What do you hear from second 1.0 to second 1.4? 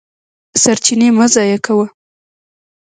مه